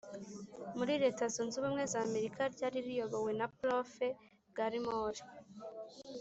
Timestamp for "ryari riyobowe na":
2.53-3.47